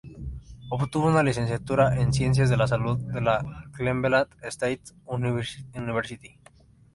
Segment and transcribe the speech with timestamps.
[0.71, 6.39] Obtuvo una licenciatura en ciencias de la salud de la Cleveland State University.